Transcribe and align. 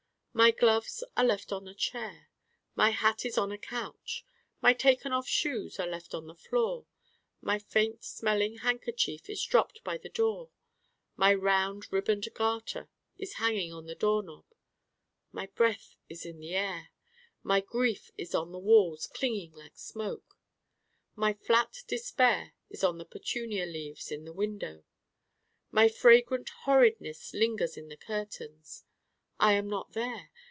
My 0.33 0.51
Gloves 0.51 1.03
are 1.17 1.25
left 1.25 1.51
on 1.51 1.67
a 1.67 1.75
chair: 1.75 2.29
my 2.73 2.91
Hat 2.91 3.25
is 3.25 3.33
left 3.35 3.37
on 3.39 3.51
a 3.51 3.57
couch: 3.57 4.25
my 4.61 4.71
taken 4.71 5.11
off 5.11 5.27
Shoes 5.27 5.77
are 5.77 5.85
left 5.85 6.13
on 6.15 6.27
the 6.27 6.35
floor: 6.35 6.85
my 7.41 7.59
faint 7.59 8.05
smelling 8.05 8.59
Handkerchief 8.59 9.29
is 9.29 9.43
dropped 9.43 9.83
by 9.83 9.97
the 9.97 10.07
door: 10.07 10.49
my 11.17 11.33
round 11.33 11.91
ribboned 11.91 12.25
Garter 12.33 12.87
is 13.17 13.35
hanging 13.35 13.73
on 13.73 13.87
the 13.87 13.93
door 13.93 14.23
knob: 14.23 14.45
my 15.33 15.47
Breath 15.47 15.97
is 16.07 16.25
in 16.25 16.39
the 16.39 16.55
air: 16.55 16.91
my 17.43 17.59
Grief 17.59 18.09
is 18.17 18.33
on 18.33 18.53
the 18.53 18.57
walls 18.57 19.07
clinging 19.07 19.51
like 19.51 19.77
smoke: 19.77 20.37
my 21.13 21.33
flat 21.33 21.83
Despair 21.89 22.53
is 22.69 22.85
on 22.85 22.99
the 22.99 23.05
petunia 23.05 23.65
leaves 23.65 24.09
in 24.13 24.23
the 24.23 24.33
window: 24.33 24.85
my 25.71 25.89
fragrant 25.89 26.51
Horridness 26.63 27.33
lingers 27.33 27.75
in 27.75 27.89
the 27.89 27.97
curtains. 27.97 28.85
I 29.43 29.53
am 29.53 29.67
not 29.71 29.93
there! 29.93 30.29